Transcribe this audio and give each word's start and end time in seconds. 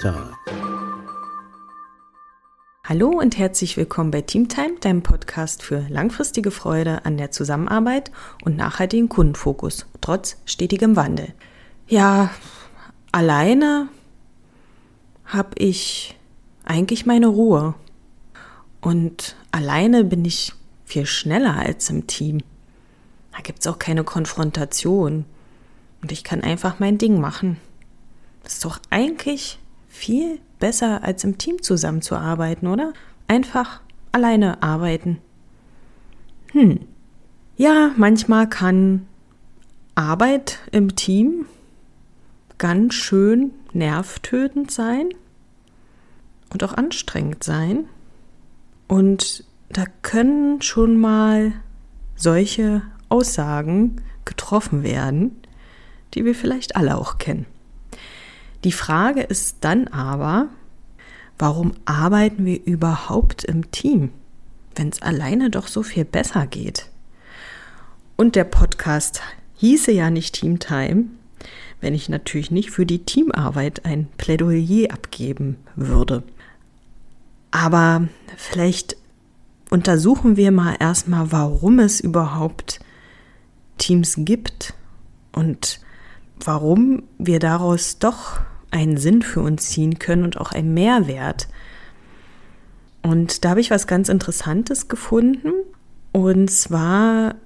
Time. 0.00 0.32
Hallo 2.84 3.08
und 3.08 3.38
herzlich 3.38 3.76
willkommen 3.76 4.10
bei 4.10 4.20
Teamtime, 4.20 4.78
deinem 4.80 5.02
Podcast 5.02 5.62
für 5.62 5.86
langfristige 5.88 6.50
Freude 6.50 7.04
an 7.04 7.16
der 7.16 7.30
Zusammenarbeit 7.30 8.10
und 8.44 8.56
nachhaltigen 8.56 9.08
Kundenfokus, 9.08 9.86
trotz 10.00 10.36
stetigem 10.44 10.96
Wandel. 10.96 11.32
Ja, 11.86 12.30
alleine 13.12 13.88
habe 15.24 15.50
ich 15.56 16.18
eigentlich 16.64 17.06
meine 17.06 17.28
Ruhe. 17.28 17.74
Und 18.80 19.36
alleine 19.50 20.04
bin 20.04 20.24
ich 20.24 20.52
viel 20.84 21.06
schneller 21.06 21.56
als 21.56 21.88
im 21.88 22.06
Team. 22.06 22.40
Da 23.32 23.40
gibt 23.40 23.60
es 23.60 23.66
auch 23.66 23.78
keine 23.78 24.04
Konfrontation. 24.04 25.24
Und 26.02 26.12
ich 26.12 26.24
kann 26.24 26.42
einfach 26.42 26.80
mein 26.80 26.98
Ding 26.98 27.20
machen. 27.20 27.58
Das 28.42 28.54
ist 28.54 28.64
doch 28.64 28.78
eigentlich 28.90 29.58
viel 29.94 30.40
besser, 30.58 31.04
als 31.04 31.22
im 31.22 31.38
Team 31.38 31.62
zusammenzuarbeiten, 31.62 32.66
oder? 32.68 32.92
Einfach 33.28 33.80
alleine 34.12 34.62
arbeiten. 34.62 35.18
Hm. 36.52 36.80
Ja, 37.56 37.92
manchmal 37.96 38.48
kann 38.48 39.06
Arbeit 39.94 40.58
im 40.72 40.96
Team 40.96 41.46
ganz 42.58 42.94
schön 42.94 43.52
nervtötend 43.72 44.72
sein 44.72 45.10
und 46.52 46.64
auch 46.64 46.72
anstrengend 46.72 47.44
sein. 47.44 47.84
Und 48.88 49.44
da 49.70 49.84
können 50.02 50.60
schon 50.60 50.96
mal 50.96 51.52
solche 52.16 52.82
Aussagen 53.08 54.02
getroffen 54.24 54.82
werden, 54.82 55.40
die 56.14 56.24
wir 56.24 56.34
vielleicht 56.34 56.74
alle 56.74 56.96
auch 56.98 57.18
kennen. 57.18 57.46
Die 58.64 58.72
Frage 58.72 59.20
ist 59.20 59.58
dann 59.60 59.88
aber, 59.88 60.48
warum 61.38 61.74
arbeiten 61.84 62.46
wir 62.46 62.64
überhaupt 62.64 63.44
im 63.44 63.70
Team, 63.70 64.10
wenn 64.74 64.88
es 64.88 65.02
alleine 65.02 65.50
doch 65.50 65.66
so 65.66 65.82
viel 65.82 66.06
besser 66.06 66.46
geht? 66.46 66.86
Und 68.16 68.36
der 68.36 68.44
Podcast 68.44 69.20
hieße 69.56 69.92
ja 69.92 70.08
nicht 70.08 70.34
Team 70.34 70.60
Time, 70.60 71.04
wenn 71.82 71.92
ich 71.92 72.08
natürlich 72.08 72.50
nicht 72.50 72.70
für 72.70 72.86
die 72.86 73.04
Teamarbeit 73.04 73.84
ein 73.84 74.08
Plädoyer 74.16 74.90
abgeben 74.90 75.58
würde. 75.76 76.22
Aber 77.50 78.08
vielleicht 78.38 78.96
untersuchen 79.68 80.38
wir 80.38 80.52
mal 80.52 80.76
erstmal, 80.80 81.30
warum 81.32 81.80
es 81.80 82.00
überhaupt 82.00 82.80
Teams 83.76 84.14
gibt 84.16 84.72
und 85.32 85.80
warum 86.40 87.02
wir 87.18 87.40
daraus 87.40 87.98
doch 87.98 88.40
einen 88.74 88.96
Sinn 88.96 89.22
für 89.22 89.40
uns 89.40 89.70
ziehen 89.70 89.98
können 89.98 90.24
und 90.24 90.38
auch 90.38 90.52
einen 90.52 90.74
Mehrwert. 90.74 91.48
Und 93.02 93.44
da 93.44 93.50
habe 93.50 93.60
ich 93.60 93.70
was 93.70 93.86
ganz 93.86 94.08
Interessantes 94.08 94.88
gefunden. 94.88 95.52
Und 96.12 96.50
zwar 96.50 97.36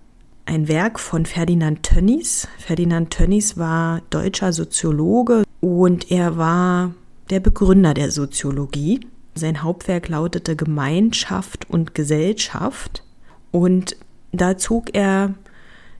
ein 0.47 0.69
Werk 0.69 0.99
von 0.99 1.27
Ferdinand 1.27 1.83
Tönnies. 1.83 2.49
Ferdinand 2.59 3.11
Tönnies 3.11 3.59
war 3.59 4.01
deutscher 4.11 4.53
Soziologe 4.53 5.45
und 5.61 6.11
er 6.11 6.39
war 6.39 6.95
der 7.29 7.41
Begründer 7.41 7.93
der 7.93 8.11
Soziologie. 8.11 9.01
Sein 9.35 9.63
Hauptwerk 9.63 10.09
lautete 10.09 10.57
Gemeinschaft 10.57 11.69
und 11.69 11.95
Gesellschaft. 11.95 13.05
Und 13.51 13.97
da 14.33 14.57
zog 14.57 14.95
er 14.95 15.35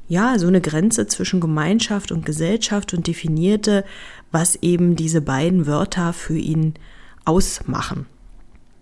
ja 0.09 0.39
so 0.39 0.47
eine 0.47 0.61
Grenze 0.61 1.07
zwischen 1.07 1.41
Gemeinschaft 1.41 2.11
und 2.13 2.27
Gesellschaft 2.27 2.95
und 2.95 3.07
definierte, 3.07 3.85
was 4.33 4.57
eben 4.57 4.97
diese 4.97 5.21
beiden 5.21 5.67
Wörter 5.67 6.13
für 6.13 6.39
ihn 6.39 6.75
ausmachen. 7.25 8.07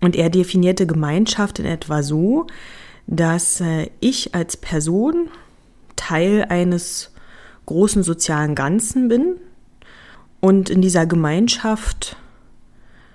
Und 0.00 0.16
er 0.16 0.31
definierte 0.31 0.87
Gemeinschaft 0.87 1.59
in 1.59 1.66
etwa 1.66 2.03
so, 2.03 2.47
dass 3.06 3.60
äh, 3.60 3.91
ich 4.00 4.34
als 4.34 4.56
Person 4.56 5.28
Teil 5.97 6.47
eines 6.48 7.12
großen 7.66 8.03
sozialen 8.03 8.54
Ganzen 8.54 9.08
bin 9.08 9.37
und 10.41 10.70
in 10.70 10.81
dieser 10.81 11.06
Gemeinschaft 11.06 12.16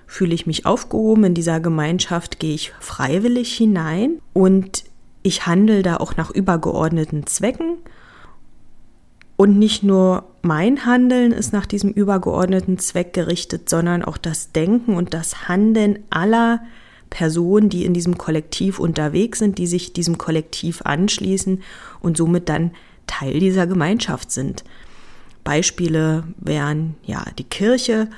fühle 0.05 0.33
ich 0.33 0.45
mich 0.45 0.65
aufgehoben, 0.65 1.23
in 1.23 1.33
dieser 1.33 1.61
Gemeinschaft 1.61 2.39
gehe 2.39 2.53
ich 2.53 2.73
freiwillig 2.81 3.55
hinein 3.55 4.19
und 4.33 4.83
ich 5.23 5.45
handle 5.45 5.83
da 5.83 5.97
auch 5.97 6.17
nach 6.17 6.31
übergeordneten 6.31 7.25
Zwecken. 7.27 7.77
Und 9.41 9.57
nicht 9.57 9.81
nur 9.81 10.25
mein 10.43 10.85
Handeln 10.85 11.31
ist 11.31 11.51
nach 11.51 11.65
diesem 11.65 11.89
übergeordneten 11.89 12.77
Zweck 12.77 13.11
gerichtet, 13.11 13.71
sondern 13.71 14.05
auch 14.05 14.17
das 14.17 14.51
Denken 14.51 14.95
und 14.95 15.15
das 15.15 15.47
Handeln 15.47 15.97
aller 16.11 16.61
Personen, 17.09 17.67
die 17.67 17.83
in 17.83 17.95
diesem 17.95 18.19
Kollektiv 18.19 18.77
unterwegs 18.77 19.39
sind, 19.39 19.57
die 19.57 19.65
sich 19.65 19.93
diesem 19.93 20.19
Kollektiv 20.19 20.83
anschließen 20.83 21.63
und 22.01 22.17
somit 22.17 22.49
dann 22.49 22.69
Teil 23.07 23.39
dieser 23.39 23.65
Gemeinschaft 23.65 24.29
sind. 24.29 24.63
Beispiele 25.43 26.23
wären 26.37 26.93
ja 27.01 27.25
die 27.39 27.43
Kirche, 27.43 28.09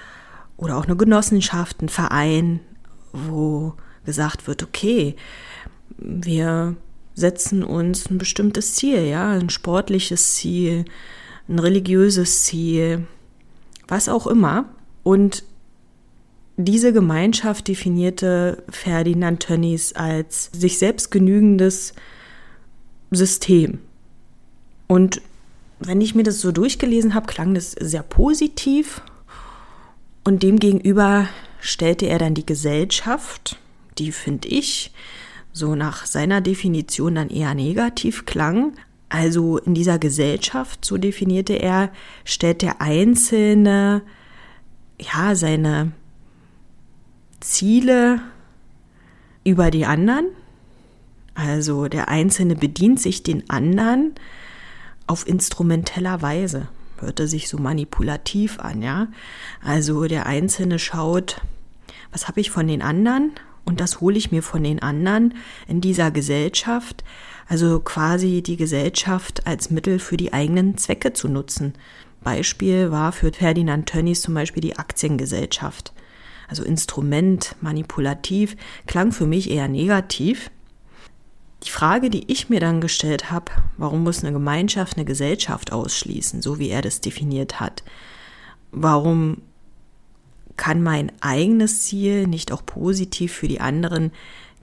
oder 0.57 0.75
auch 0.75 0.87
eine 0.87 0.97
Genossenschaft, 0.97 1.81
ein 1.81 1.87
Verein, 1.87 2.59
wo 3.13 3.75
gesagt 4.03 4.45
wird, 4.45 4.61
okay, 4.61 5.15
wir 5.97 6.75
setzen 7.15 7.63
uns 7.63 8.09
ein 8.09 8.17
bestimmtes 8.17 8.75
Ziel, 8.75 9.05
ja, 9.05 9.31
ein 9.31 9.49
sportliches 9.49 10.35
Ziel, 10.35 10.85
ein 11.47 11.59
religiöses 11.59 12.43
Ziel, 12.43 13.05
was 13.87 14.09
auch 14.09 14.27
immer. 14.27 14.65
Und 15.03 15.43
diese 16.57 16.93
Gemeinschaft 16.93 17.67
definierte 17.67 18.63
Ferdinand 18.69 19.41
Tönnies 19.41 19.93
als 19.93 20.49
sich 20.53 20.77
selbst 20.77 21.11
genügendes 21.11 21.93
System. 23.11 23.79
Und 24.87 25.21
wenn 25.79 26.01
ich 26.01 26.15
mir 26.15 26.23
das 26.23 26.39
so 26.39 26.51
durchgelesen 26.51 27.13
habe, 27.13 27.27
klang 27.27 27.53
das 27.53 27.71
sehr 27.71 28.03
positiv 28.03 29.01
und 30.23 30.43
demgegenüber 30.43 31.27
stellte 31.59 32.05
er 32.05 32.19
dann 32.19 32.33
die 32.33 32.45
Gesellschaft, 32.45 33.57
die 33.97 34.11
finde 34.11 34.47
ich 34.47 34.91
so 35.53 35.75
nach 35.75 36.05
seiner 36.05 36.41
Definition 36.41 37.15
dann 37.15 37.29
eher 37.29 37.53
negativ 37.53 38.25
klang. 38.25 38.73
Also 39.07 39.57
in 39.59 39.73
dieser 39.73 39.99
Gesellschaft, 39.99 40.83
so 40.83 40.97
definierte 40.97 41.53
er, 41.53 41.91
stellt 42.25 42.61
der 42.61 42.81
Einzelne 42.81 44.01
ja 44.99 45.35
seine 45.35 45.91
Ziele 47.39 48.19
über 49.43 49.71
die 49.71 49.85
anderen. 49.85 50.25
Also 51.35 51.87
der 51.87 52.09
Einzelne 52.09 52.55
bedient 52.55 52.99
sich 52.99 53.23
den 53.23 53.49
anderen 53.49 54.15
auf 55.07 55.27
instrumenteller 55.27 56.21
Weise 56.21 56.67
hörte 57.03 57.27
sich 57.27 57.49
so 57.49 57.57
manipulativ 57.57 58.59
an, 58.59 58.81
ja. 58.81 59.07
Also 59.61 60.05
der 60.05 60.25
Einzelne 60.25 60.79
schaut, 60.79 61.41
was 62.11 62.27
habe 62.27 62.41
ich 62.41 62.49
von 62.49 62.67
den 62.67 62.81
anderen 62.81 63.33
und 63.65 63.79
das 63.79 64.01
hole 64.01 64.17
ich 64.17 64.31
mir 64.31 64.43
von 64.43 64.63
den 64.63 64.81
anderen 64.81 65.35
in 65.67 65.81
dieser 65.81 66.11
Gesellschaft. 66.11 67.03
Also 67.47 67.79
quasi 67.79 68.41
die 68.41 68.57
Gesellschaft 68.57 69.45
als 69.45 69.69
Mittel 69.69 69.99
für 69.99 70.17
die 70.17 70.33
eigenen 70.33 70.77
Zwecke 70.77 71.13
zu 71.13 71.27
nutzen. 71.27 71.73
Beispiel 72.23 72.91
war 72.91 73.11
für 73.11 73.31
Ferdinand 73.31 73.87
Tönnies 73.87 74.21
zum 74.21 74.33
Beispiel 74.33 74.61
die 74.61 74.77
Aktiengesellschaft. 74.77 75.93
Also 76.47 76.63
Instrument, 76.63 77.55
manipulativ, 77.61 78.55
klang 78.85 79.11
für 79.11 79.25
mich 79.25 79.49
eher 79.49 79.67
negativ. 79.67 80.51
Die 81.63 81.69
Frage, 81.69 82.09
die 82.09 82.31
ich 82.31 82.49
mir 82.49 82.59
dann 82.59 82.81
gestellt 82.81 83.31
habe, 83.31 83.51
warum 83.77 84.03
muss 84.03 84.23
eine 84.23 84.33
Gemeinschaft 84.33 84.97
eine 84.97 85.05
Gesellschaft 85.05 85.71
ausschließen, 85.71 86.41
so 86.41 86.59
wie 86.59 86.69
er 86.69 86.81
das 86.81 87.01
definiert 87.01 87.59
hat? 87.59 87.83
Warum 88.71 89.37
kann 90.57 90.81
mein 90.83 91.11
eigenes 91.21 91.83
Ziel 91.83 92.27
nicht 92.27 92.51
auch 92.51 92.65
positiv 92.65 93.33
für 93.33 93.47
die 93.47 93.61
anderen 93.61 94.11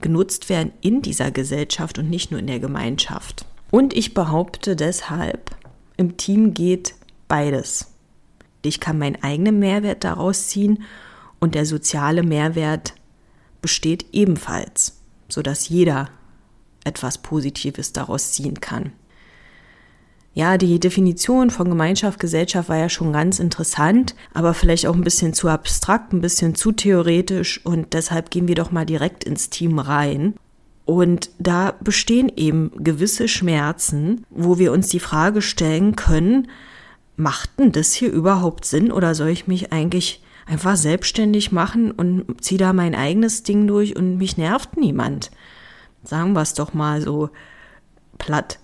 genutzt 0.01 0.49
werden 0.49 0.71
in 0.81 1.01
dieser 1.01 1.31
Gesellschaft 1.31 1.99
und 1.99 2.09
nicht 2.09 2.31
nur 2.31 2.39
in 2.39 2.47
der 2.47 2.59
Gemeinschaft? 2.59 3.45
Und 3.69 3.93
ich 3.95 4.13
behaupte 4.13 4.75
deshalb, 4.75 5.51
im 5.97 6.17
Team 6.17 6.53
geht 6.53 6.95
beides. 7.27 7.87
Ich 8.63 8.79
kann 8.79 8.97
meinen 8.97 9.21
eigenen 9.23 9.59
Mehrwert 9.59 10.03
daraus 10.03 10.47
ziehen 10.47 10.83
und 11.39 11.55
der 11.55 11.65
soziale 11.65 12.23
Mehrwert 12.23 12.93
besteht 13.61 14.05
ebenfalls, 14.11 14.99
sodass 15.29 15.69
jeder 15.69 16.09
etwas 16.83 17.19
Positives 17.19 17.93
daraus 17.93 18.33
ziehen 18.33 18.59
kann. 18.59 18.93
Ja, 20.33 20.57
die 20.57 20.79
Definition 20.79 21.49
von 21.49 21.67
Gemeinschaft, 21.67 22.19
Gesellschaft 22.19 22.69
war 22.69 22.77
ja 22.77 22.87
schon 22.87 23.11
ganz 23.11 23.39
interessant, 23.39 24.15
aber 24.33 24.53
vielleicht 24.53 24.87
auch 24.87 24.95
ein 24.95 25.03
bisschen 25.03 25.33
zu 25.33 25.49
abstrakt, 25.49 26.13
ein 26.13 26.21
bisschen 26.21 26.55
zu 26.55 26.71
theoretisch 26.71 27.65
und 27.65 27.93
deshalb 27.93 28.31
gehen 28.31 28.47
wir 28.47 28.55
doch 28.55 28.71
mal 28.71 28.85
direkt 28.85 29.25
ins 29.25 29.49
Team 29.49 29.77
rein. 29.77 30.35
Und 30.85 31.29
da 31.37 31.73
bestehen 31.81 32.31
eben 32.35 32.71
gewisse 32.77 33.27
Schmerzen, 33.27 34.25
wo 34.29 34.57
wir 34.57 34.71
uns 34.71 34.87
die 34.87 34.99
Frage 34.99 35.41
stellen 35.41 35.95
können, 35.95 36.47
macht 37.17 37.59
denn 37.59 37.73
das 37.73 37.93
hier 37.93 38.11
überhaupt 38.11 38.65
Sinn 38.65 38.91
oder 38.91 39.15
soll 39.15 39.29
ich 39.29 39.47
mich 39.47 39.73
eigentlich 39.73 40.23
einfach 40.45 40.75
selbstständig 40.75 41.51
machen 41.51 41.91
und 41.91 42.41
ziehe 42.43 42.57
da 42.57 42.73
mein 42.73 42.95
eigenes 42.95 43.43
Ding 43.43 43.67
durch 43.67 43.95
und 43.95 44.17
mich 44.17 44.37
nervt 44.37 44.77
niemand. 44.77 45.29
Sagen 46.03 46.33
wir 46.33 46.41
es 46.41 46.53
doch 46.53 46.73
mal 46.73 47.01
so 47.01 47.29
platt. 48.17 48.59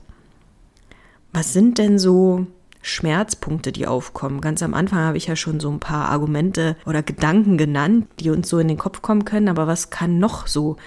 Was 1.37 1.53
sind 1.53 1.77
denn 1.77 1.99
so 1.99 2.47
Schmerzpunkte, 2.81 3.71
die 3.71 3.85
aufkommen? 3.85 4.41
Ganz 4.41 4.63
am 4.63 4.73
Anfang 4.73 4.97
habe 5.01 5.17
ich 5.17 5.27
ja 5.27 5.35
schon 5.35 5.59
so 5.59 5.69
ein 5.69 5.79
paar 5.79 6.09
Argumente 6.09 6.75
oder 6.83 7.03
Gedanken 7.03 7.59
genannt, 7.59 8.07
die 8.19 8.31
uns 8.31 8.49
so 8.49 8.57
in 8.57 8.67
den 8.67 8.79
Kopf 8.79 9.03
kommen 9.03 9.23
können, 9.23 9.47
aber 9.47 9.67
was 9.67 9.91
kann 9.91 10.17
noch 10.17 10.47
so 10.47 10.77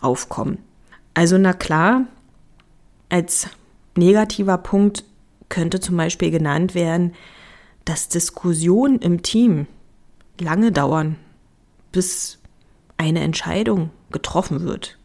aufkommen? 0.00 0.58
Also 1.14 1.38
na 1.38 1.52
klar, 1.52 2.06
als 3.10 3.46
negativer 3.94 4.58
Punkt 4.58 5.04
könnte 5.48 5.78
zum 5.78 5.96
Beispiel 5.96 6.32
genannt 6.32 6.74
werden, 6.74 7.14
dass 7.84 8.08
Diskussionen 8.08 8.98
im 8.98 9.22
Team 9.22 9.68
lange 10.40 10.72
dauern, 10.72 11.14
bis 11.92 12.40
eine 12.96 13.20
Entscheidung 13.20 13.90
getroffen 14.10 14.62
wird. 14.62 14.98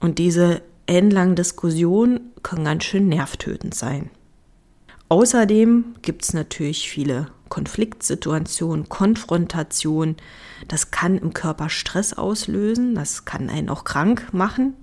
Und 0.00 0.16
diese 0.16 0.62
endlangen 0.86 1.36
Diskussionen 1.36 2.32
können 2.42 2.64
ganz 2.64 2.84
schön 2.84 3.08
nervtötend 3.08 3.74
sein. 3.74 4.10
Außerdem 5.08 5.96
gibt 6.02 6.24
es 6.24 6.32
natürlich 6.32 6.88
viele 6.88 7.28
Konfliktsituationen, 7.48 8.88
Konfrontationen. 8.88 10.16
Das 10.68 10.90
kann 10.90 11.18
im 11.18 11.32
Körper 11.32 11.68
Stress 11.68 12.12
auslösen, 12.12 12.94
das 12.94 13.24
kann 13.24 13.50
einen 13.50 13.68
auch 13.68 13.84
krank 13.84 14.32
machen. 14.32 14.74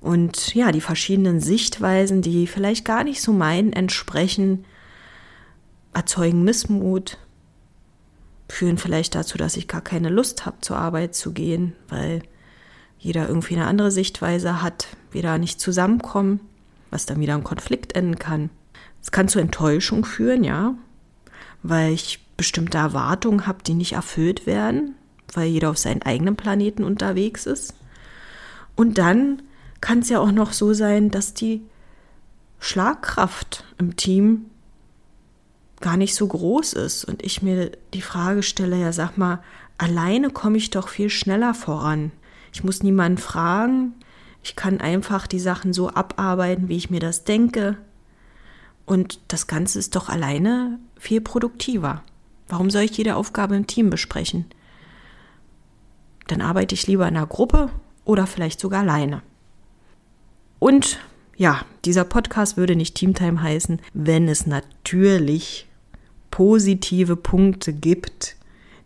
Und 0.00 0.54
ja, 0.54 0.72
die 0.72 0.80
verschiedenen 0.80 1.40
Sichtweisen, 1.40 2.22
die 2.22 2.46
vielleicht 2.46 2.84
gar 2.84 3.04
nicht 3.04 3.22
so 3.22 3.32
meinen 3.32 3.72
entsprechen, 3.72 4.64
erzeugen 5.94 6.44
Missmut, 6.44 7.18
führen 8.48 8.76
vielleicht 8.78 9.14
dazu, 9.14 9.38
dass 9.38 9.56
ich 9.56 9.68
gar 9.68 9.80
keine 9.80 10.10
Lust 10.10 10.44
habe, 10.44 10.60
zur 10.60 10.76
Arbeit 10.76 11.14
zu 11.14 11.32
gehen, 11.32 11.74
weil 11.88 12.22
jeder 13.04 13.28
irgendwie 13.28 13.54
eine 13.54 13.66
andere 13.66 13.90
Sichtweise 13.90 14.62
hat, 14.62 14.88
wir 15.12 15.20
da 15.20 15.36
nicht 15.36 15.60
zusammenkommen, 15.60 16.40
was 16.90 17.04
dann 17.04 17.20
wieder 17.20 17.34
im 17.34 17.44
Konflikt 17.44 17.94
enden 17.94 18.18
kann. 18.18 18.48
Es 19.02 19.12
kann 19.12 19.28
zu 19.28 19.40
Enttäuschung 19.40 20.06
führen, 20.06 20.42
ja, 20.42 20.74
weil 21.62 21.92
ich 21.92 22.26
bestimmte 22.38 22.78
Erwartungen 22.78 23.46
habe, 23.46 23.62
die 23.62 23.74
nicht 23.74 23.92
erfüllt 23.92 24.46
werden, 24.46 24.94
weil 25.34 25.48
jeder 25.48 25.68
auf 25.68 25.76
seinen 25.76 26.00
eigenen 26.00 26.34
Planeten 26.34 26.82
unterwegs 26.82 27.44
ist. 27.44 27.74
Und 28.74 28.96
dann 28.96 29.42
kann 29.82 29.98
es 29.98 30.08
ja 30.08 30.18
auch 30.18 30.32
noch 30.32 30.54
so 30.54 30.72
sein, 30.72 31.10
dass 31.10 31.34
die 31.34 31.60
Schlagkraft 32.58 33.64
im 33.76 33.96
Team 33.96 34.46
gar 35.82 35.98
nicht 35.98 36.14
so 36.14 36.26
groß 36.26 36.72
ist 36.72 37.04
und 37.04 37.22
ich 37.22 37.42
mir 37.42 37.72
die 37.92 38.00
Frage 38.00 38.42
stelle, 38.42 38.80
ja 38.80 38.92
sag 38.92 39.18
mal, 39.18 39.42
alleine 39.76 40.30
komme 40.30 40.56
ich 40.56 40.70
doch 40.70 40.88
viel 40.88 41.10
schneller 41.10 41.52
voran. 41.52 42.10
Ich 42.54 42.62
muss 42.62 42.84
niemanden 42.84 43.18
fragen, 43.18 43.94
ich 44.44 44.54
kann 44.54 44.80
einfach 44.80 45.26
die 45.26 45.40
Sachen 45.40 45.72
so 45.72 45.90
abarbeiten, 45.90 46.68
wie 46.68 46.76
ich 46.76 46.88
mir 46.88 47.00
das 47.00 47.24
denke. 47.24 47.76
Und 48.86 49.18
das 49.26 49.48
Ganze 49.48 49.80
ist 49.80 49.96
doch 49.96 50.08
alleine 50.08 50.78
viel 50.96 51.20
produktiver. 51.20 52.04
Warum 52.46 52.70
soll 52.70 52.82
ich 52.82 52.96
jede 52.96 53.16
Aufgabe 53.16 53.56
im 53.56 53.66
Team 53.66 53.90
besprechen? 53.90 54.44
Dann 56.28 56.42
arbeite 56.42 56.76
ich 56.76 56.86
lieber 56.86 57.08
in 57.08 57.16
einer 57.16 57.26
Gruppe 57.26 57.70
oder 58.04 58.24
vielleicht 58.28 58.60
sogar 58.60 58.82
alleine. 58.82 59.22
Und 60.60 61.00
ja, 61.36 61.62
dieser 61.84 62.04
Podcast 62.04 62.56
würde 62.56 62.76
nicht 62.76 62.94
Teamtime 62.94 63.42
heißen, 63.42 63.80
wenn 63.94 64.28
es 64.28 64.46
natürlich 64.46 65.66
positive 66.30 67.16
Punkte 67.16 67.72
gibt, 67.72 68.36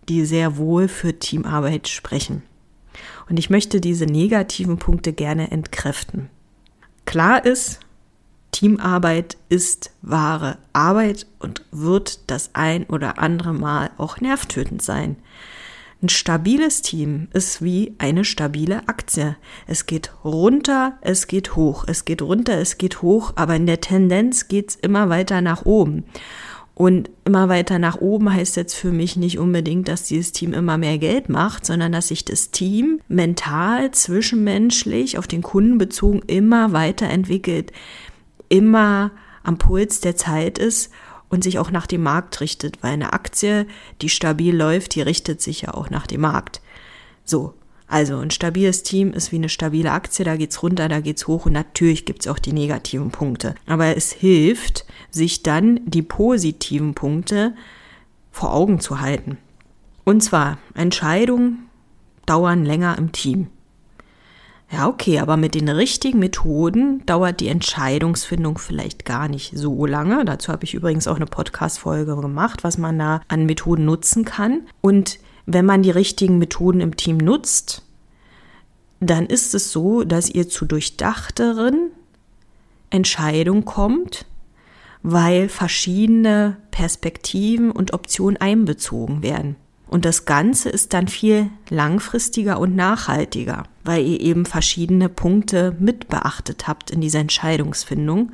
die 0.08 0.24
sehr 0.24 0.56
wohl 0.56 0.88
für 0.88 1.18
Teamarbeit 1.18 1.88
sprechen. 1.88 2.42
Und 3.28 3.38
ich 3.38 3.50
möchte 3.50 3.80
diese 3.80 4.06
negativen 4.06 4.78
Punkte 4.78 5.12
gerne 5.12 5.50
entkräften. 5.50 6.30
Klar 7.04 7.44
ist, 7.44 7.80
Teamarbeit 8.50 9.36
ist 9.48 9.90
wahre 10.02 10.58
Arbeit 10.72 11.26
und 11.38 11.62
wird 11.70 12.30
das 12.30 12.50
ein 12.54 12.84
oder 12.84 13.18
andere 13.18 13.52
Mal 13.52 13.90
auch 13.98 14.20
nervtötend 14.20 14.82
sein. 14.82 15.16
Ein 16.00 16.08
stabiles 16.08 16.80
Team 16.80 17.26
ist 17.32 17.60
wie 17.60 17.94
eine 17.98 18.24
stabile 18.24 18.86
Aktie. 18.86 19.36
Es 19.66 19.86
geht 19.86 20.12
runter, 20.24 20.96
es 21.00 21.26
geht 21.26 21.56
hoch, 21.56 21.84
es 21.88 22.04
geht 22.04 22.22
runter, 22.22 22.58
es 22.58 22.78
geht 22.78 23.02
hoch, 23.02 23.32
aber 23.34 23.56
in 23.56 23.66
der 23.66 23.80
Tendenz 23.80 24.46
geht's 24.46 24.76
immer 24.76 25.08
weiter 25.08 25.40
nach 25.40 25.64
oben. 25.64 26.04
Und 26.78 27.10
immer 27.25 27.48
weiter 27.48 27.80
nach 27.80 27.96
oben 27.96 28.32
heißt 28.32 28.54
jetzt 28.54 28.75
für 28.75 28.92
mich 28.92 29.16
nicht 29.16 29.40
unbedingt, 29.40 29.88
dass 29.88 30.04
dieses 30.04 30.30
Team 30.30 30.54
immer 30.54 30.78
mehr 30.78 30.96
Geld 30.98 31.28
macht, 31.28 31.66
sondern 31.66 31.90
dass 31.90 32.06
sich 32.06 32.25
das 32.25 32.52
Team 32.52 33.00
mental, 33.08 33.90
zwischenmenschlich, 33.90 35.19
auf 35.19 35.26
den 35.26 35.42
Kunden 35.42 35.78
bezogen 35.78 36.22
immer 36.28 36.72
weiterentwickelt, 36.72 37.72
immer 38.48 39.10
am 39.42 39.58
Puls 39.58 39.98
der 39.98 40.14
Zeit 40.14 40.58
ist 40.58 40.92
und 41.28 41.42
sich 41.42 41.58
auch 41.58 41.72
nach 41.72 41.88
dem 41.88 42.04
Markt 42.04 42.40
richtet, 42.40 42.80
weil 42.80 42.92
eine 42.92 43.12
Aktie, 43.12 43.66
die 44.00 44.08
stabil 44.08 44.54
läuft, 44.54 44.94
die 44.94 45.02
richtet 45.02 45.42
sich 45.42 45.62
ja 45.62 45.75
auch 45.75 45.90
nach 45.90 46.06
dem 46.06 46.20
Markt. 46.20 46.60
So, 47.25 47.54
also 47.88 48.19
ein 48.19 48.30
stabiles 48.30 48.84
Team 48.84 49.12
ist 49.12 49.32
wie 49.32 49.36
eine 49.36 49.48
stabile 49.48 49.90
Aktie, 49.90 50.25
da 50.25 50.36
geht's 50.36 50.62
runter, 50.62 50.88
da 50.88 51.00
geht's 51.00 51.26
hoch 51.26 51.46
und 51.46 51.54
natürlich 51.54 52.04
gibt's 52.04 52.28
auch 52.28 52.38
die 52.38 52.52
negativen 52.52 53.10
Punkte. 53.10 53.56
Aber 53.66 53.96
es 53.96 54.12
hilft, 54.12 54.84
sich 55.10 55.43
dann 55.43 55.81
die 55.84 56.02
positiven 56.02 56.94
Punkte 56.94 57.55
vor 58.31 58.52
Augen 58.52 58.81
zu 58.81 59.00
halten. 59.00 59.38
Und 60.05 60.22
zwar, 60.22 60.58
Entscheidungen 60.75 61.69
dauern 62.26 62.64
länger 62.64 62.96
im 62.99 63.12
Team. 63.12 63.49
Ja, 64.70 64.87
okay, 64.87 65.19
aber 65.19 65.38
mit 65.38 65.55
den 65.55 65.69
richtigen 65.69 66.19
Methoden 66.19 67.05
dauert 67.06 67.40
die 67.40 67.49
Entscheidungsfindung 67.49 68.58
vielleicht 68.58 69.06
gar 69.06 69.28
nicht 69.28 69.56
so 69.56 69.87
lange. 69.87 70.25
Dazu 70.26 70.52
habe 70.52 70.64
ich 70.64 70.75
übrigens 70.75 71.08
auch 71.08 71.16
eine 71.16 71.26
Podcast-Folge 71.26 72.16
gemacht, 72.16 72.64
was 72.64 72.76
man 72.76 72.99
da 72.99 73.22
an 73.28 73.46
Methoden 73.46 73.87
nutzen 73.87 74.26
kann. 74.26 74.66
Und 74.82 75.19
wenn 75.46 75.64
man 75.64 75.82
die 75.82 75.90
richtigen 75.90 76.38
Methoden 76.38 76.81
im 76.81 76.96
Team 76.96 77.16
nutzt, 77.16 77.82
dann 79.00 79.25
ist 79.26 79.54
es 79.54 79.73
so, 79.73 80.04
dass 80.04 80.28
ihr 80.28 80.49
zu 80.50 80.66
durchdachteren 80.66 81.90
Entscheidungen 82.90 83.64
kommt, 83.64 84.26
weil 85.02 85.49
verschiedene 85.49 86.57
Perspektiven 86.71 87.71
und 87.71 87.93
Optionen 87.93 88.37
einbezogen 88.37 89.23
werden. 89.23 89.57
Und 89.88 90.05
das 90.05 90.26
Ganze 90.26 90.69
ist 90.69 90.93
dann 90.93 91.09
viel 91.09 91.50
langfristiger 91.71 92.59
und 92.59 92.76
nachhaltiger, 92.76 93.64
weil 93.85 94.05
ihr 94.05 94.21
eben 94.21 94.45
verschiedene 94.45 95.09
Punkte 95.09 95.75
mit 95.78 96.09
beachtet 96.09 96.69
habt 96.69 96.90
in 96.90 97.00
dieser 97.00 97.21
Entscheidungsfindung 97.21 98.33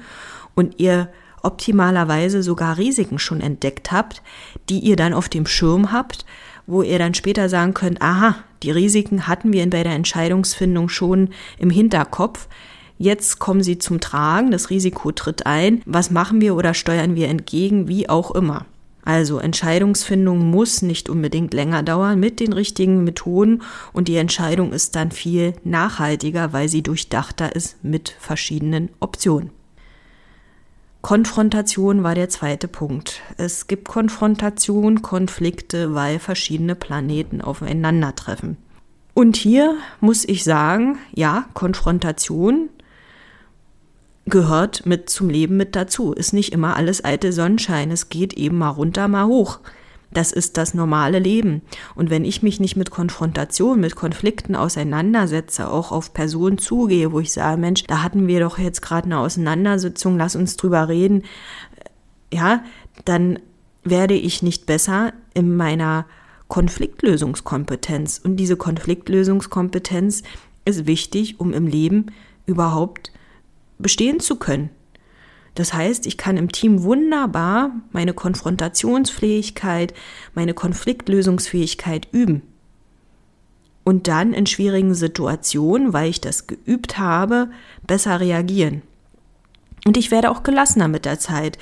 und 0.57 0.81
ihr 0.81 1.11
optimalerweise 1.43 2.43
sogar 2.43 2.79
Risiken 2.79 3.19
schon 3.19 3.41
entdeckt 3.41 3.93
habt, 3.93 4.23
die 4.69 4.81
ihr 4.81 4.97
dann 4.97 5.13
auf 5.13 5.29
dem 5.29 5.47
Schirm 5.47 5.93
habt, 5.93 6.25
wo 6.67 6.83
ihr 6.83 6.99
dann 6.99 7.15
später 7.15 7.49
sagen 7.49 7.75
könnt, 7.75 8.03
aha, 8.03 8.37
die 8.63 8.71
Risiken 8.71 9.27
hatten 9.29 9.53
wir 9.53 9.69
bei 9.69 9.83
der 9.83 9.93
Entscheidungsfindung 9.93 10.89
schon 10.89 11.31
im 11.59 11.71
Hinterkopf. 11.71 12.49
Jetzt 12.99 13.39
kommen 13.39 13.63
sie 13.63 13.79
zum 13.79 14.01
Tragen, 14.01 14.51
das 14.51 14.71
Risiko 14.71 15.13
tritt 15.13 15.47
ein. 15.47 15.83
Was 15.85 16.11
machen 16.11 16.41
wir 16.41 16.55
oder 16.55 16.75
steuern 16.75 17.17
wir 17.17 17.29
entgegen, 17.29 17.89
wie 17.89 18.09
auch 18.09 18.31
immer. 18.31 18.67
Also 19.05 19.39
Entscheidungsfindung 19.39 20.51
muss 20.51 20.81
nicht 20.81 21.11
unbedingt 21.11 21.53
länger 21.53 21.83
dauern 21.83 22.19
mit 22.19 22.41
den 22.41 22.55
richtigen 22.55 23.05
Methoden 23.05 23.63
und 23.93 24.09
die 24.09 24.17
Entscheidung 24.17 24.73
ist 24.73 24.97
dann 24.97 25.11
viel 25.11 25.53
nachhaltiger, 25.63 26.55
weil 26.55 26.71
sie 26.71 26.83
durchdachter 26.83 27.55
ist 27.55 27.85
mit 27.85 28.17
verschiedenen 28.19 28.89
Optionen. 29.01 29.51
Konfrontation 31.03 32.03
war 32.03 32.15
der 32.15 32.31
zweite 32.31 32.67
Punkt. 32.67 33.21
Es 33.37 33.67
gibt 33.67 33.89
Konfrontation, 33.89 35.03
Konflikte, 35.03 35.95
weil 35.95 36.19
verschiedene 36.19 36.75
Planeten 36.75 37.43
aufeinandertreffen. 37.43 38.57
Und 39.13 39.37
hier 39.37 39.77
muss 40.01 40.25
ich 40.25 40.45
sagen, 40.45 40.99
ja, 41.13 41.45
Konfrontation 41.53 42.71
gehört 44.27 44.87
mit 44.87 45.11
zum 45.11 45.29
Leben 45.29 45.57
mit 45.57 45.77
dazu. 45.77 46.13
Ist 46.13 46.33
nicht 46.33 46.53
immer 46.53 46.77
alles 46.77 47.03
alte 47.03 47.33
Sonnenschein. 47.33 47.91
Es 47.91 48.09
geht 48.09 48.33
eben 48.35 48.59
mal 48.59 48.71
runter, 48.71 49.09
mal 49.09 49.27
hoch. 49.27 49.61
Das 50.13 50.31
ist 50.31 50.57
das 50.57 50.75
normale 50.75 51.19
Leben. 51.19 51.63
Und 51.97 52.09
wenn 52.09 52.25
ich 52.25 52.43
mich 52.43 52.61
nicht 52.61 52.77
mit 52.77 52.91
Konfrontation, 52.91 53.81
mit 53.81 53.97
Konflikten 53.97 54.55
auseinandersetze, 54.55 55.69
auch 55.69 55.91
auf 55.91 56.15
Personen 56.15 56.59
zugehe, 56.59 57.11
wo 57.11 57.19
ich 57.19 57.33
sage, 57.33 57.61
Mensch, 57.61 57.83
da 57.85 58.03
hatten 58.03 58.29
wir 58.29 58.41
doch 58.41 58.59
jetzt 58.59 58.81
gerade 58.81 59.07
eine 59.07 59.19
Auseinandersetzung, 59.19 60.17
lass 60.17 60.37
uns 60.37 60.57
drüber 60.57 60.89
reden, 60.89 61.25
ja, 62.33 62.63
dann 63.05 63.41
werde 63.83 64.15
ich 64.15 64.43
nicht 64.43 64.67
besser 64.67 65.13
in 65.35 65.57
meiner 65.57 66.07
Konfliktlösungskompetenz. 66.47 68.21
Und 68.23 68.37
diese 68.37 68.57
Konfliktlösungskompetenz 68.57 70.23
ist 70.65 70.87
wichtig, 70.87 71.41
um 71.41 71.53
im 71.53 71.67
Leben 71.67 72.07
überhaupt 72.47 73.11
bestehen 73.79 74.21
zu 74.21 74.37
können. 74.37 74.71
Das 75.55 75.73
heißt, 75.73 76.07
ich 76.07 76.19
kann 76.19 76.37
im 76.37 76.51
Team 76.51 76.83
wunderbar 76.83 77.71
meine 77.93 78.13
Konfrontationsfähigkeit, 78.13 79.95
meine 80.35 80.53
Konfliktlösungsfähigkeit 80.53 82.09
üben. 82.11 82.43
Und 83.85 84.09
dann 84.09 84.33
in 84.33 84.47
schwierigen 84.47 84.95
Situationen, 84.95 85.93
weil 85.93 86.11
ich 86.11 86.21
das 86.21 86.47
geübt 86.47 86.99
habe, 86.99 87.51
besser 87.87 88.19
reagieren. 88.19 88.83
Und 89.87 89.97
ich 89.97 90.11
werde 90.11 90.31
auch 90.31 90.43
gelassener 90.43 90.89
mit 90.89 91.05
der 91.05 91.19
Zeit. 91.19 91.59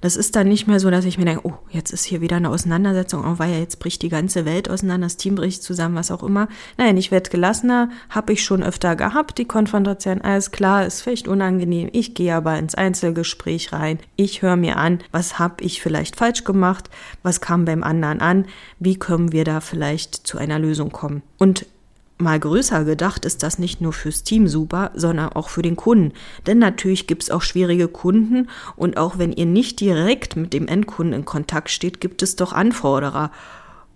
Das 0.00 0.16
ist 0.16 0.36
dann 0.36 0.48
nicht 0.48 0.66
mehr 0.66 0.80
so, 0.80 0.90
dass 0.90 1.04
ich 1.04 1.18
mir 1.18 1.24
denke, 1.24 1.46
oh, 1.46 1.54
jetzt 1.70 1.92
ist 1.92 2.04
hier 2.04 2.20
wieder 2.20 2.36
eine 2.36 2.50
Auseinandersetzung, 2.50 3.24
oh, 3.24 3.38
weil 3.38 3.52
ja 3.52 3.58
jetzt 3.58 3.78
bricht 3.78 4.02
die 4.02 4.08
ganze 4.08 4.44
Welt 4.44 4.68
auseinander, 4.68 5.06
das 5.06 5.16
Team 5.16 5.34
bricht 5.34 5.62
zusammen, 5.62 5.94
was 5.94 6.10
auch 6.10 6.22
immer. 6.22 6.48
Nein, 6.76 6.96
ich 6.96 7.10
werde 7.10 7.30
gelassener, 7.30 7.90
habe 8.10 8.32
ich 8.32 8.44
schon 8.44 8.62
öfter 8.62 8.96
gehabt, 8.96 9.38
die 9.38 9.44
Konfrontation, 9.44 10.20
alles 10.20 10.50
klar, 10.50 10.86
ist 10.86 11.02
vielleicht 11.02 11.28
unangenehm. 11.28 11.88
Ich 11.92 12.14
gehe 12.14 12.34
aber 12.34 12.58
ins 12.58 12.74
Einzelgespräch 12.74 13.72
rein. 13.72 13.98
Ich 14.16 14.42
höre 14.42 14.56
mir 14.56 14.76
an, 14.76 14.98
was 15.12 15.38
habe 15.38 15.62
ich 15.64 15.80
vielleicht 15.80 16.16
falsch 16.16 16.44
gemacht, 16.44 16.90
was 17.22 17.40
kam 17.40 17.64
beim 17.64 17.82
anderen 17.82 18.20
an, 18.20 18.46
wie 18.78 18.98
können 18.98 19.32
wir 19.32 19.44
da 19.44 19.60
vielleicht 19.60 20.26
zu 20.26 20.38
einer 20.38 20.58
Lösung 20.58 20.90
kommen. 20.92 21.22
Und 21.38 21.66
mal 22.18 22.40
größer 22.40 22.84
gedacht 22.84 23.24
ist 23.24 23.42
das 23.42 23.58
nicht 23.58 23.80
nur 23.80 23.92
fürs 23.92 24.22
Team 24.22 24.48
super, 24.48 24.90
sondern 24.94 25.30
auch 25.30 25.48
für 25.48 25.62
den 25.62 25.76
Kunden. 25.76 26.12
Denn 26.46 26.58
natürlich 26.58 27.06
gibt 27.06 27.24
es 27.24 27.30
auch 27.30 27.42
schwierige 27.42 27.88
Kunden 27.88 28.48
und 28.76 28.96
auch 28.96 29.18
wenn 29.18 29.32
ihr 29.32 29.46
nicht 29.46 29.80
direkt 29.80 30.36
mit 30.36 30.52
dem 30.52 30.68
Endkunden 30.68 31.12
in 31.14 31.24
Kontakt 31.24 31.70
steht, 31.70 32.00
gibt 32.00 32.22
es 32.22 32.36
doch 32.36 32.52
Anforderer. 32.52 33.30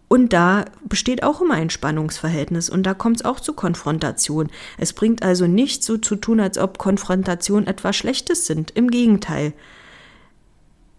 Und 0.09 0.33
da 0.33 0.65
besteht 0.85 1.23
auch 1.23 1.41
immer 1.41 1.55
ein 1.55 1.71
Spannungsverhältnis 1.71 2.69
und 2.69 2.83
da 2.83 2.95
kommt 2.95 3.17
es 3.21 3.25
auch 3.25 3.39
zu 3.39 3.53
Konfrontation. 3.53 4.49
Es 4.77 4.93
bringt 4.93 5.23
also 5.23 5.47
nicht 5.47 5.85
so 5.85 5.99
zu 5.99 6.17
tun, 6.17 6.41
als 6.41 6.59
ob 6.59 6.79
Konfrontation 6.79 7.69
etwas 7.69 7.97
Schlechtes 7.97 8.45
sind. 8.45 8.73
Im 8.73 8.91
Gegenteil. 8.91 9.53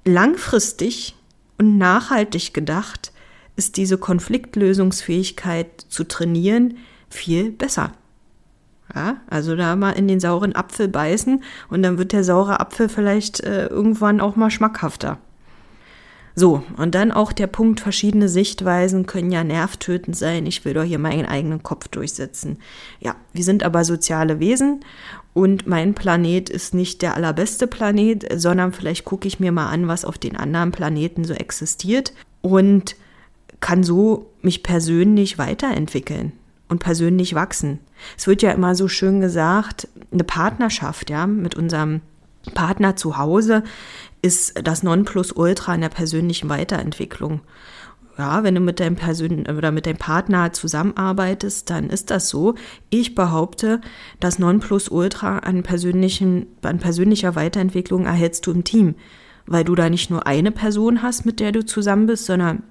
Langfristig 0.06 1.16
und 1.58 1.78
nachhaltig 1.78 2.54
gedacht 2.54 3.12
ist 3.58 3.76
diese 3.76 3.98
Konfliktlösungsfähigkeit 3.98 5.68
zu 5.90 6.06
trainieren, 6.06 6.78
viel 7.12 7.52
besser. 7.52 7.92
Ja, 8.94 9.18
also 9.30 9.56
da 9.56 9.76
mal 9.76 9.92
in 9.92 10.08
den 10.08 10.20
sauren 10.20 10.56
Apfel 10.56 10.88
beißen 10.88 11.44
und 11.70 11.84
dann 11.84 11.98
wird 11.98 12.12
der 12.12 12.24
saure 12.24 12.60
Apfel 12.60 12.90
vielleicht 12.90 13.40
äh, 13.42 13.68
irgendwann 13.68 14.20
auch 14.20 14.36
mal 14.36 14.52
schmackhafter. 14.52 15.18
So, 16.34 16.64
und 16.78 16.96
dann 16.96 17.12
auch 17.12 17.34
der 17.34 17.48
Punkt, 17.48 17.82
verschiedene 17.82 18.30
Sichtweisen 18.30 19.06
können 19.06 19.32
ja 19.32 19.44
nervtötend 19.44 20.16
sein. 20.16 20.46
Ich 20.46 20.64
will 20.64 20.74
doch 20.74 20.84
hier 20.84 21.00
meinen 21.00 21.26
eigenen 21.26 21.62
Kopf 21.62 21.90
durchsetzen. 21.90 22.58
Ja, 23.00 23.16
wir 23.34 23.44
sind 23.44 23.64
aber 23.64 23.84
soziale 23.84 24.40
Wesen 24.40 24.82
und 25.34 25.68
mein 25.68 25.94
Planet 25.94 26.50
ist 26.50 26.74
nicht 26.74 27.02
der 27.02 27.16
allerbeste 27.16 27.68
Planet, 27.68 28.28
sondern 28.42 28.72
vielleicht 28.72 29.06
gucke 29.06 29.28
ich 29.28 29.40
mir 29.40 29.52
mal 29.52 29.70
an, 29.70 29.88
was 29.88 30.06
auf 30.06 30.18
den 30.18 30.38
anderen 30.38 30.72
Planeten 30.72 31.26
so 31.26 31.34
existiert 31.34 32.14
und 32.42 32.96
kann 33.60 33.84
so 33.84 34.32
mich 34.42 34.64
persönlich 34.64 35.38
weiterentwickeln 35.38 36.34
und 36.72 36.80
persönlich 36.80 37.36
wachsen. 37.36 37.80
Es 38.18 38.26
wird 38.26 38.42
ja 38.42 38.52
immer 38.52 38.74
so 38.74 38.88
schön 38.88 39.20
gesagt, 39.20 39.90
eine 40.12 40.24
Partnerschaft, 40.24 41.10
ja, 41.10 41.28
mit 41.28 41.54
unserem 41.54 42.02
Partner 42.56 42.96
zu 42.96 43.18
Hause 43.18 43.64
ist 44.24 44.54
das 44.64 44.82
Nonplusultra 44.82 45.76
in 45.76 45.82
der 45.82 45.90
persönlichen 45.90 46.50
Weiterentwicklung. 46.50 47.42
Ja, 48.18 48.44
wenn 48.44 48.56
du 48.56 48.62
mit 48.62 48.80
deinem 48.80 48.96
Persön 48.96 49.48
oder 49.48 49.72
mit 49.72 49.86
deinem 49.86 49.98
Partner 49.98 50.54
zusammenarbeitest, 50.54 51.70
dann 51.70 51.90
ist 51.90 52.10
das 52.10 52.30
so. 52.30 52.56
Ich 52.90 53.16
behaupte, 53.16 53.82
das 54.20 54.40
Nonplusultra 54.40 55.40
an 55.40 55.64
persönlichen, 55.64 56.48
an 56.62 56.80
persönlicher 56.80 57.36
Weiterentwicklung 57.36 58.06
erhältst 58.06 58.48
du 58.48 58.52
im 58.52 58.64
Team, 58.64 58.96
weil 59.46 59.64
du 59.64 59.76
da 59.76 59.90
nicht 59.90 60.10
nur 60.10 60.26
eine 60.26 60.52
Person 60.52 61.02
hast, 61.02 61.26
mit 61.26 61.40
der 61.40 61.52
du 61.52 61.66
zusammen 61.66 62.06
bist, 62.06 62.26
sondern 62.26 62.64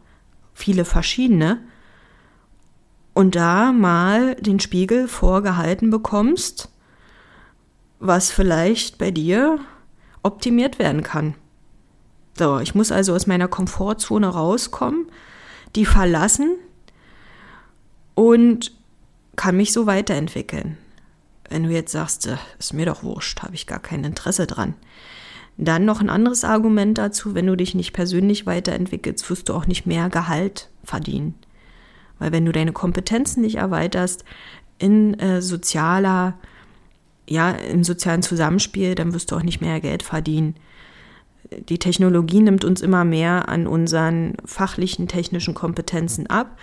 viele 0.55 0.85
verschiedene 0.85 1.59
und 3.21 3.37
da 3.37 3.73
mal 3.73 4.35
den 4.37 4.61
Spiegel 4.61 5.07
vorgehalten 5.07 5.91
bekommst, 5.91 6.71
was 7.99 8.31
vielleicht 8.31 8.97
bei 8.97 9.11
dir 9.11 9.59
optimiert 10.23 10.79
werden 10.79 11.03
kann. 11.03 11.35
So, 12.39 12.61
ich 12.61 12.75
muss 12.75 12.91
also 12.91 13.15
aus 13.15 13.27
meiner 13.27 13.47
Komfortzone 13.47 14.27
rauskommen, 14.27 15.05
die 15.77 15.85
verlassen 15.85 16.57
und 18.15 18.73
kann 19.37 19.55
mich 19.55 19.75
so 19.75 19.87
weiterentwickeln. 19.87 20.79
Wenn 21.51 21.65
du 21.65 21.69
jetzt 21.69 21.93
sagst, 21.93 22.27
äh, 22.27 22.39
ist 22.59 22.73
mir 22.73 22.87
doch 22.87 23.03
wurscht, 23.03 23.43
habe 23.43 23.55
ich 23.55 23.67
gar 23.67 23.81
kein 23.81 24.03
Interesse 24.03 24.47
dran. 24.47 24.73
Dann 25.59 25.85
noch 25.85 26.01
ein 26.01 26.09
anderes 26.09 26.43
Argument 26.43 26.97
dazu, 26.97 27.35
wenn 27.35 27.47
du 27.47 27.55
dich 27.55 27.75
nicht 27.75 27.93
persönlich 27.93 28.47
weiterentwickelst, 28.47 29.29
wirst 29.29 29.51
du 29.51 29.53
auch 29.53 29.67
nicht 29.67 29.85
mehr 29.85 30.09
Gehalt 30.09 30.71
verdienen. 30.85 31.35
Weil 32.21 32.31
wenn 32.31 32.45
du 32.45 32.53
deine 32.53 32.73
Kompetenzen 32.73 33.41
nicht 33.41 33.57
erweiterst 33.57 34.25
in 34.79 35.19
äh, 35.19 35.43
sozialer, 35.43 36.39
ja, 37.29 37.51
im 37.51 37.83
sozialen 37.83 38.23
Zusammenspiel, 38.23 38.95
dann 38.95 39.13
wirst 39.13 39.33
du 39.33 39.37
auch 39.37 39.43
nicht 39.43 39.61
mehr 39.61 39.81
Geld 39.81 40.05
verdienen. 40.05 40.55
Die 41.69 41.79
Technologie 41.79 42.41
nimmt 42.41 42.65
uns 42.65 42.81
immer 42.81 43.05
mehr 43.05 43.49
an 43.49 43.67
unseren 43.67 44.35
fachlichen, 44.45 45.09
technischen 45.09 45.55
Kompetenzen 45.55 46.29
ab. 46.29 46.57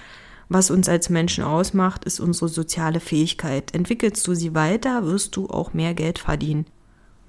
Was 0.47 0.71
uns 0.71 0.87
als 0.87 1.09
Menschen 1.09 1.43
ausmacht, 1.43 2.05
ist 2.05 2.21
unsere 2.21 2.47
soziale 2.47 3.01
Fähigkeit. 3.01 3.73
Entwickelst 3.73 4.25
du 4.27 4.33
sie 4.33 4.55
weiter, 4.55 5.05
wirst 5.05 5.35
du 5.35 5.49
auch 5.49 5.73
mehr 5.73 5.93
Geld 5.93 6.19
verdienen. 6.19 6.65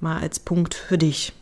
Mal 0.00 0.20
als 0.20 0.38
Punkt 0.38 0.74
für 0.74 0.98
dich. 0.98 1.32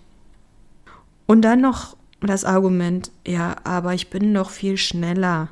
Und 1.27 1.43
dann 1.43 1.61
noch 1.61 1.97
das 2.21 2.45
Argument, 2.45 3.11
ja, 3.27 3.57
aber 3.65 3.93
ich 3.93 4.09
bin 4.09 4.33
doch 4.33 4.49
viel 4.49 4.79
schneller 4.79 5.49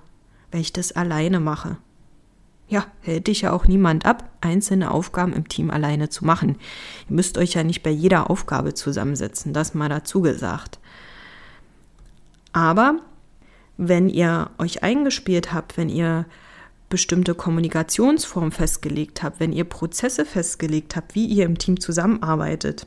wenn 0.54 0.60
ich 0.60 0.72
das 0.72 0.92
alleine 0.92 1.40
mache. 1.40 1.78
Ja, 2.68 2.86
hält 3.00 3.26
dich 3.26 3.40
ja 3.40 3.52
auch 3.52 3.66
niemand 3.66 4.06
ab, 4.06 4.30
einzelne 4.40 4.92
Aufgaben 4.92 5.32
im 5.32 5.48
Team 5.48 5.68
alleine 5.68 6.10
zu 6.10 6.24
machen. 6.24 6.50
Ihr 7.10 7.16
müsst 7.16 7.38
euch 7.38 7.54
ja 7.54 7.64
nicht 7.64 7.82
bei 7.82 7.90
jeder 7.90 8.30
Aufgabe 8.30 8.72
zusammensetzen, 8.72 9.52
das 9.52 9.74
mal 9.74 9.88
dazu 9.88 10.20
gesagt. 10.22 10.78
Aber 12.52 13.00
wenn 13.78 14.08
ihr 14.08 14.48
euch 14.58 14.84
eingespielt 14.84 15.52
habt, 15.52 15.76
wenn 15.76 15.88
ihr 15.88 16.24
bestimmte 16.88 17.34
Kommunikationsformen 17.34 18.52
festgelegt 18.52 19.24
habt, 19.24 19.40
wenn 19.40 19.52
ihr 19.52 19.64
Prozesse 19.64 20.24
festgelegt 20.24 20.94
habt, 20.94 21.16
wie 21.16 21.26
ihr 21.26 21.46
im 21.46 21.58
Team 21.58 21.80
zusammenarbeitet, 21.80 22.86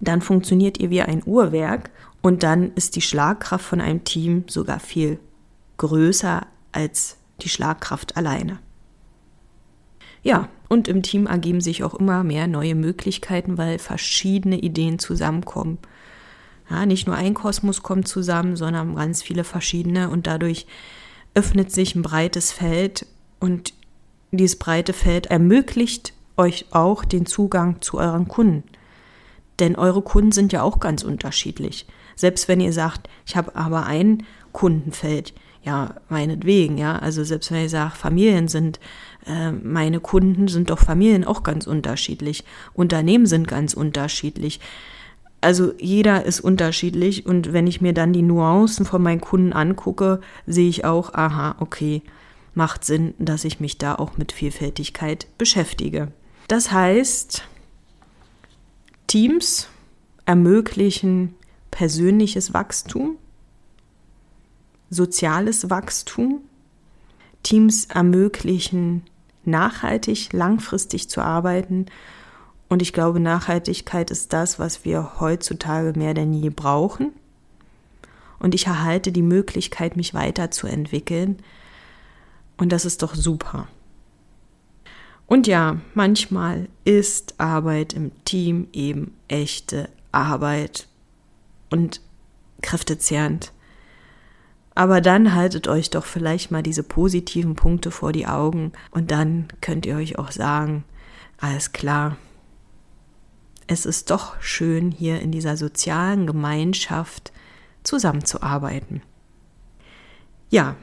dann 0.00 0.20
funktioniert 0.20 0.78
ihr 0.78 0.90
wie 0.90 1.02
ein 1.02 1.24
Uhrwerk 1.26 1.90
und 2.22 2.44
dann 2.44 2.70
ist 2.76 2.94
die 2.94 3.02
Schlagkraft 3.02 3.64
von 3.64 3.80
einem 3.80 4.04
Team 4.04 4.44
sogar 4.46 4.78
viel 4.78 5.18
größer 5.78 6.46
als 6.72 7.18
die 7.40 7.48
Schlagkraft 7.48 8.16
alleine. 8.16 8.58
Ja, 10.22 10.48
und 10.68 10.88
im 10.88 11.02
Team 11.02 11.26
ergeben 11.26 11.60
sich 11.60 11.82
auch 11.84 11.94
immer 11.94 12.24
mehr 12.24 12.46
neue 12.46 12.74
Möglichkeiten, 12.74 13.58
weil 13.58 13.78
verschiedene 13.78 14.58
Ideen 14.58 14.98
zusammenkommen. 14.98 15.78
Ja, 16.70 16.86
nicht 16.86 17.06
nur 17.06 17.16
ein 17.16 17.34
Kosmos 17.34 17.82
kommt 17.82 18.08
zusammen, 18.08 18.56
sondern 18.56 18.94
ganz 18.94 19.22
viele 19.22 19.44
verschiedene 19.44 20.08
und 20.08 20.26
dadurch 20.26 20.66
öffnet 21.34 21.72
sich 21.72 21.94
ein 21.94 22.02
breites 22.02 22.52
Feld 22.52 23.06
und 23.40 23.74
dieses 24.30 24.58
breite 24.58 24.92
Feld 24.92 25.26
ermöglicht 25.26 26.14
euch 26.36 26.66
auch 26.70 27.04
den 27.04 27.26
Zugang 27.26 27.82
zu 27.82 27.98
euren 27.98 28.28
Kunden. 28.28 28.64
Denn 29.58 29.76
eure 29.76 30.02
Kunden 30.02 30.32
sind 30.32 30.52
ja 30.52 30.62
auch 30.62 30.80
ganz 30.80 31.02
unterschiedlich. 31.02 31.86
Selbst 32.16 32.48
wenn 32.48 32.60
ihr 32.60 32.72
sagt, 32.72 33.08
ich 33.26 33.36
habe 33.36 33.54
aber 33.56 33.84
ein 33.84 34.24
Kundenfeld, 34.52 35.34
ja, 35.62 35.94
meinetwegen, 36.08 36.78
ja. 36.78 36.98
Also 36.98 37.24
selbst 37.24 37.50
wenn 37.52 37.64
ich 37.64 37.70
sage, 37.70 37.94
Familien 37.94 38.48
sind, 38.48 38.80
äh, 39.26 39.52
meine 39.52 40.00
Kunden 40.00 40.48
sind 40.48 40.70
doch 40.70 40.78
Familien 40.78 41.24
auch 41.24 41.42
ganz 41.42 41.66
unterschiedlich. 41.66 42.44
Unternehmen 42.74 43.26
sind 43.26 43.46
ganz 43.46 43.74
unterschiedlich. 43.74 44.60
Also 45.40 45.72
jeder 45.78 46.24
ist 46.24 46.40
unterschiedlich 46.40 47.26
und 47.26 47.52
wenn 47.52 47.66
ich 47.66 47.80
mir 47.80 47.92
dann 47.92 48.12
die 48.12 48.22
Nuancen 48.22 48.86
von 48.86 49.02
meinen 49.02 49.20
Kunden 49.20 49.52
angucke, 49.52 50.20
sehe 50.46 50.68
ich 50.68 50.84
auch, 50.84 51.14
aha, 51.14 51.56
okay, 51.58 52.02
macht 52.54 52.84
Sinn, 52.84 53.14
dass 53.18 53.44
ich 53.44 53.58
mich 53.58 53.78
da 53.78 53.94
auch 53.94 54.16
mit 54.16 54.30
Vielfältigkeit 54.30 55.26
beschäftige. 55.38 56.12
Das 56.46 56.70
heißt, 56.70 57.44
Teams 59.08 59.68
ermöglichen 60.26 61.34
persönliches 61.70 62.54
Wachstum, 62.54 63.16
soziales 64.92 65.70
Wachstum. 65.70 66.42
Teams 67.42 67.86
ermöglichen, 67.86 69.02
nachhaltig, 69.44 70.32
langfristig 70.32 71.08
zu 71.08 71.20
arbeiten. 71.22 71.86
Und 72.68 72.82
ich 72.82 72.92
glaube, 72.92 73.18
Nachhaltigkeit 73.18 74.10
ist 74.10 74.32
das, 74.32 74.58
was 74.58 74.84
wir 74.84 75.18
heutzutage 75.18 75.98
mehr 75.98 76.14
denn 76.14 76.32
je 76.32 76.50
brauchen. 76.50 77.10
Und 78.38 78.54
ich 78.54 78.66
erhalte 78.66 79.12
die 79.12 79.22
Möglichkeit, 79.22 79.96
mich 79.96 80.14
weiterzuentwickeln. 80.14 81.38
Und 82.56 82.70
das 82.70 82.84
ist 82.84 83.02
doch 83.02 83.14
super. 83.14 83.66
Und 85.26 85.46
ja, 85.46 85.78
manchmal 85.94 86.68
ist 86.84 87.40
Arbeit 87.40 87.94
im 87.94 88.12
Team 88.24 88.68
eben 88.72 89.16
echte 89.28 89.88
Arbeit 90.12 90.86
und 91.70 92.00
kräftezehrend. 92.60 93.52
Aber 94.74 95.00
dann 95.00 95.34
haltet 95.34 95.68
euch 95.68 95.90
doch 95.90 96.04
vielleicht 96.04 96.50
mal 96.50 96.62
diese 96.62 96.82
positiven 96.82 97.54
Punkte 97.54 97.90
vor 97.90 98.12
die 98.12 98.26
Augen 98.26 98.72
und 98.90 99.10
dann 99.10 99.48
könnt 99.60 99.84
ihr 99.86 99.96
euch 99.96 100.18
auch 100.18 100.30
sagen, 100.30 100.84
alles 101.38 101.72
klar, 101.72 102.16
es 103.66 103.86
ist 103.86 104.10
doch 104.10 104.40
schön, 104.40 104.90
hier 104.90 105.20
in 105.20 105.30
dieser 105.30 105.56
sozialen 105.56 106.26
Gemeinschaft 106.26 107.32
zusammenzuarbeiten. 107.82 109.02
Ja, 110.50 110.76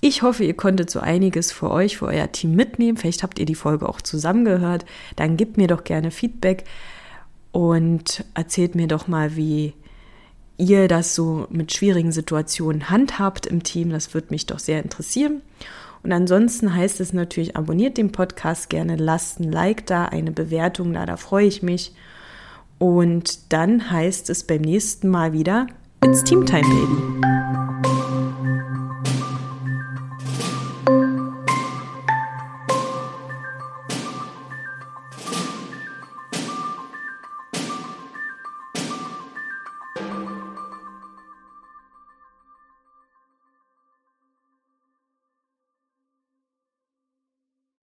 ich 0.00 0.22
hoffe, 0.22 0.44
ihr 0.44 0.54
konntet 0.54 0.90
so 0.90 1.00
einiges 1.00 1.52
für 1.52 1.70
euch, 1.70 1.98
für 1.98 2.06
euer 2.06 2.32
Team 2.32 2.54
mitnehmen. 2.54 2.96
Vielleicht 2.96 3.22
habt 3.22 3.38
ihr 3.38 3.44
die 3.44 3.54
Folge 3.54 3.88
auch 3.88 4.00
zusammengehört. 4.00 4.86
Dann 5.16 5.36
gebt 5.36 5.56
mir 5.56 5.66
doch 5.66 5.84
gerne 5.84 6.10
Feedback 6.10 6.64
und 7.52 8.24
erzählt 8.34 8.74
mir 8.74 8.86
doch 8.86 9.08
mal, 9.08 9.36
wie 9.36 9.74
ihr 10.60 10.88
das 10.88 11.14
so 11.14 11.46
mit 11.50 11.72
schwierigen 11.72 12.12
Situationen 12.12 12.90
handhabt 12.90 13.46
im 13.46 13.62
Team. 13.62 13.90
Das 13.90 14.14
würde 14.14 14.28
mich 14.30 14.46
doch 14.46 14.58
sehr 14.58 14.82
interessieren. 14.82 15.40
Und 16.02 16.12
ansonsten 16.12 16.74
heißt 16.74 17.00
es 17.00 17.12
natürlich, 17.12 17.56
abonniert 17.56 17.98
den 17.98 18.12
Podcast 18.12 18.70
gerne, 18.70 18.96
lasst 18.96 19.40
ein 19.40 19.50
Like 19.50 19.86
da, 19.86 20.06
eine 20.06 20.32
Bewertung 20.32 20.92
da, 20.92 21.04
da 21.04 21.16
freue 21.16 21.46
ich 21.46 21.62
mich. 21.62 21.92
Und 22.78 23.52
dann 23.52 23.90
heißt 23.90 24.30
es 24.30 24.44
beim 24.44 24.62
nächsten 24.62 25.08
Mal 25.08 25.32
wieder, 25.32 25.66
it's 26.02 26.24
Team 26.24 26.46
Time, 26.46 26.62
Baby. 26.62 27.89